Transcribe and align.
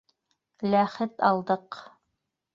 Ләхет 0.71 1.23
алдыҡ. 1.29 1.81